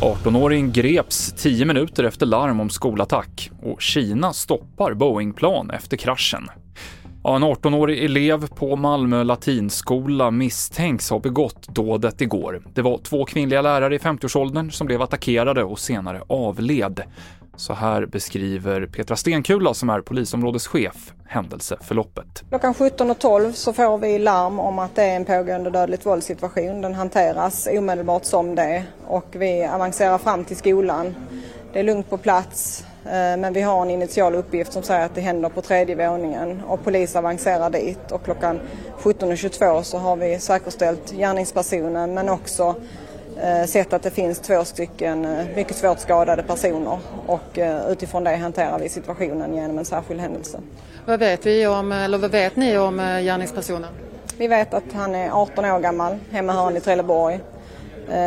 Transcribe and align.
18-åring 0.00 0.72
greps 0.72 1.32
10 1.32 1.64
minuter 1.64 2.04
efter 2.04 2.26
larm 2.26 2.60
om 2.60 2.70
skolattack 2.70 3.50
och 3.62 3.80
Kina 3.80 4.32
stoppar 4.32 4.94
Boeingplan 4.94 5.70
efter 5.70 5.96
kraschen. 5.96 6.48
Ja, 7.24 7.36
en 7.36 7.44
18-årig 7.44 8.04
elev 8.04 8.46
på 8.46 8.76
Malmö 8.76 9.24
latinskola 9.24 10.30
misstänks 10.30 11.10
ha 11.10 11.18
begått 11.18 11.68
dådet 11.68 12.20
igår. 12.20 12.62
Det 12.74 12.82
var 12.82 12.98
två 12.98 13.24
kvinnliga 13.24 13.62
lärare 13.62 13.94
i 13.94 13.98
50-årsåldern 13.98 14.70
som 14.70 14.86
blev 14.86 15.02
attackerade 15.02 15.64
och 15.64 15.78
senare 15.78 16.22
avled. 16.26 17.02
Så 17.60 17.72
här 17.72 18.06
beskriver 18.06 18.86
Petra 18.86 19.16
Stenkula, 19.16 19.74
som 19.74 19.90
är 19.90 20.00
polisområdeschef, 20.00 21.12
händelseförloppet. 21.26 22.44
Klockan 22.48 22.74
17.12 22.74 23.52
så 23.52 23.72
får 23.72 23.98
vi 23.98 24.18
larm 24.18 24.60
om 24.60 24.78
att 24.78 24.94
det 24.94 25.02
är 25.02 25.16
en 25.16 25.24
pågående 25.24 25.70
dödligt 25.70 26.06
våldssituation. 26.06 26.80
Den 26.80 26.94
hanteras 26.94 27.68
omedelbart 27.72 28.24
som 28.24 28.54
det 28.54 28.84
och 29.06 29.26
vi 29.32 29.64
avancerar 29.64 30.18
fram 30.18 30.44
till 30.44 30.56
skolan. 30.56 31.14
Det 31.72 31.78
är 31.78 31.82
lugnt 31.82 32.10
på 32.10 32.16
plats 32.16 32.84
eh, 33.04 33.10
men 33.12 33.52
vi 33.52 33.62
har 33.62 33.82
en 33.82 33.90
initial 33.90 34.34
uppgift 34.34 34.72
som 34.72 34.82
säger 34.82 35.06
att 35.06 35.14
det 35.14 35.20
händer 35.20 35.48
på 35.48 35.62
tredje 35.62 36.08
våningen 36.10 36.62
och 36.66 36.84
polis 36.84 37.16
avancerar 37.16 37.70
dit 37.70 38.12
och 38.12 38.24
klockan 38.24 38.60
17.22 39.02 39.82
så 39.82 39.98
har 39.98 40.16
vi 40.16 40.38
säkerställt 40.38 41.10
gärningspersonen 41.10 42.14
men 42.14 42.28
också 42.28 42.74
sett 43.66 43.92
att 43.92 44.02
det 44.02 44.10
finns 44.10 44.38
två 44.38 44.64
stycken 44.64 45.24
eh, 45.24 45.46
mycket 45.56 45.76
svårt 45.76 45.98
skadade 45.98 46.42
personer 46.42 46.98
och 47.26 47.58
eh, 47.58 47.90
utifrån 47.92 48.24
det 48.24 48.36
hanterar 48.36 48.78
vi 48.78 48.88
situationen 48.88 49.54
genom 49.54 49.78
en 49.78 49.84
särskild 49.84 50.20
händelse. 50.20 50.60
Vad 51.06 51.18
vet, 51.18 51.46
vi 51.46 51.66
om, 51.66 51.92
eller 51.92 52.18
vad 52.18 52.30
vet 52.30 52.56
ni 52.56 52.78
om 52.78 52.96
gärningspersonen? 52.96 53.90
Vi 54.38 54.48
vet 54.48 54.74
att 54.74 54.92
han 54.92 55.14
är 55.14 55.30
18 55.30 55.64
år 55.64 55.80
gammal, 55.80 56.18
hemmahörande 56.30 56.78
i 56.78 56.80
Trelleborg. 56.80 57.40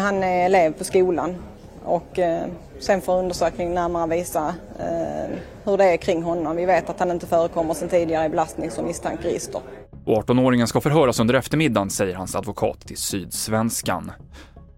Han 0.00 0.22
är 0.22 0.46
elev 0.46 0.72
på 0.72 0.84
skolan 0.84 1.36
och 1.84 2.18
sen 2.80 3.00
får 3.00 3.18
undersökningen 3.18 3.74
närmare 3.74 4.16
visa 4.16 4.54
hur 5.64 5.76
det 5.76 5.84
är 5.84 5.96
kring 5.96 6.22
honom. 6.22 6.56
Vi 6.56 6.66
vet 6.66 6.90
att 6.90 7.00
han 7.00 7.10
inte 7.10 7.26
förekommer 7.26 7.74
sedan 7.74 7.88
tidigare 7.88 8.26
i 8.26 8.28
belastnings 8.28 8.78
och 8.78 8.84
misstankeregister. 8.84 9.60
18-åringen 10.06 10.66
ska 10.66 10.80
förhöras 10.80 11.20
under 11.20 11.34
eftermiddagen, 11.34 11.90
säger 11.90 12.14
hans 12.14 12.34
advokat 12.34 12.80
till 12.80 12.96
Sydsvenskan. 12.96 14.12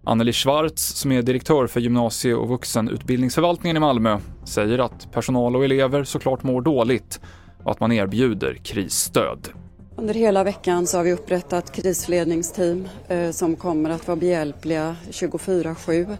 Anneli 0.09 0.33
Schwartz, 0.33 0.81
som 0.81 1.11
är 1.11 1.21
direktör 1.21 1.67
för 1.67 1.79
gymnasie 1.79 2.33
och 2.33 2.47
vuxenutbildningsförvaltningen 2.47 3.77
i 3.77 3.79
Malmö, 3.79 4.19
säger 4.45 4.79
att 4.79 5.11
personal 5.11 5.55
och 5.55 5.65
elever 5.65 6.03
såklart 6.03 6.43
mår 6.43 6.61
dåligt 6.61 7.19
och 7.63 7.71
att 7.71 7.79
man 7.79 7.91
erbjuder 7.91 8.53
krisstöd. 8.53 9.47
Under 9.95 10.13
hela 10.13 10.43
veckan 10.43 10.87
så 10.87 10.97
har 10.97 11.03
vi 11.03 11.13
upprättat 11.13 11.71
krisledningsteam 11.71 12.87
eh, 13.07 13.31
som 13.31 13.55
kommer 13.55 13.89
att 13.89 14.07
vara 14.07 14.15
behjälpliga 14.15 14.95
24-7 15.09 16.17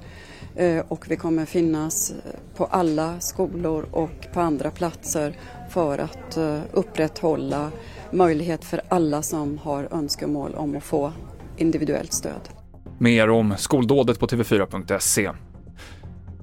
eh, 0.55 0.83
och 0.87 1.05
vi 1.11 1.15
kommer 1.15 1.45
finnas 1.45 2.11
eh, 2.11 2.17
på 2.55 2.65
alla 2.65 3.19
skolor 3.19 3.85
och 3.91 4.27
på 4.33 4.39
andra 4.39 4.71
platser 4.71 5.37
för 5.69 5.97
att 5.97 6.37
eh, 6.37 6.59
upprätthålla 6.71 7.71
möjlighet 8.11 8.65
för 8.65 8.81
alla 8.89 9.21
som 9.21 9.57
har 9.57 9.87
önskemål 9.91 10.55
om 10.55 10.77
att 10.77 10.83
få 10.83 11.11
individuellt 11.57 12.13
stöd. 12.13 12.58
Mer 13.01 13.29
om 13.29 13.53
skoldådet 13.57 14.19
på 14.19 14.27
tv4.se. 14.27 15.31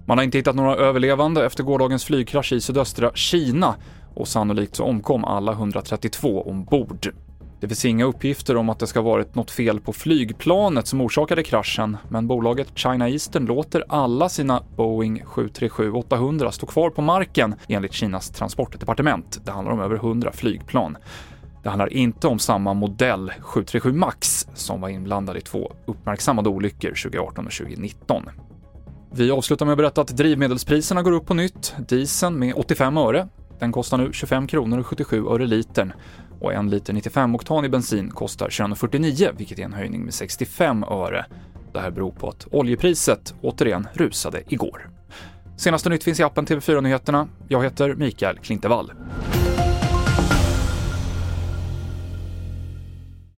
Man 0.07 0.19
har 0.19 0.25
inte 0.25 0.39
hittat 0.39 0.57
några 0.57 0.77
överlevande 0.77 1.47
efter 1.47 1.65
gårdagens 1.65 2.05
flygkrasch 2.05 2.53
i 2.53 2.61
sydöstra 2.61 3.11
Kina 3.15 3.75
och 4.15 4.29
sannolikt 4.29 4.77
så 4.77 4.85
omkom 4.85 5.25
alla 5.25 5.53
132 5.53 6.43
ombord. 6.43 7.13
Det 7.61 7.69
finns 7.69 7.85
inga 7.85 8.05
uppgifter 8.05 8.57
om 8.57 8.69
att 8.69 8.79
det 8.79 8.87
ska 8.87 9.01
varit 9.01 9.35
något 9.35 9.51
fel 9.51 9.81
på 9.81 9.93
flygplanet 9.93 10.87
som 10.87 11.01
orsakade 11.01 11.43
kraschen, 11.43 11.97
men 12.09 12.27
bolaget 12.27 12.69
China 12.75 13.09
Eastern 13.09 13.47
låter 13.47 13.85
alla 13.89 14.29
sina 14.29 14.63
Boeing 14.77 15.23
737-800 15.23 16.51
stå 16.51 16.67
kvar 16.67 16.91
på 16.91 17.03
marken 17.03 17.55
enligt 17.69 17.93
Kinas 17.93 18.31
transportdepartement. 18.31 19.41
Det 19.45 19.51
handlar 19.51 19.73
om 19.73 19.81
över 19.81 19.97
100 19.97 20.33
flygplan. 20.33 20.97
Det 21.63 21.69
handlar 21.69 21.93
inte 21.93 22.27
om 22.27 22.39
samma 22.39 22.75
modell 22.75 23.33
737 23.41 23.93
Max 23.93 24.46
som 24.59 24.81
var 24.81 24.89
inblandad 24.89 25.37
i 25.37 25.41
två 25.41 25.73
uppmärksammade 25.87 26.49
olyckor 26.49 26.89
2018 26.89 27.47
och 27.47 27.53
2019. 27.53 28.31
Vi 29.13 29.31
avslutar 29.31 29.67
med 29.67 29.73
att 29.73 29.79
berätta 29.79 30.01
att 30.01 30.17
drivmedelspriserna 30.17 31.03
går 31.03 31.13
upp 31.13 31.27
på 31.27 31.35
nytt. 31.35 31.75
Dieseln 31.89 32.39
med 32.39 32.55
85 32.57 32.97
öre. 32.97 33.29
Den 33.59 33.73
kostar 33.73 33.99
nu 33.99 34.13
25 34.13 34.47
kronor 34.47 34.79
och 34.79 34.87
77 34.87 35.27
öre 35.27 35.47
litern 35.47 35.93
och 36.41 36.53
en 36.53 36.71
liter 36.71 36.93
95-oktanig 36.93 37.71
bensin 37.71 38.11
kostar 38.11 38.49
21,49 38.49 39.31
vilket 39.37 39.59
är 39.59 39.63
en 39.63 39.73
höjning 39.73 40.05
med 40.05 40.15
65 40.15 40.85
öre. 40.85 41.27
Det 41.73 41.81
här 41.81 41.91
beror 41.91 42.11
på 42.11 42.29
att 42.29 42.47
oljepriset 42.51 43.35
återigen 43.43 43.89
rusade 43.93 44.43
igår. 44.49 44.91
Senaste 45.57 45.89
nytt 45.89 46.05
finns 46.05 46.21
i 46.21 46.23
appen 46.23 46.47
TV4 46.47 46.81
Nyheterna. 46.81 47.29
Jag 47.49 47.65
heter 47.65 47.95
Mikael 47.95 48.39
Klintevall. 48.39 48.93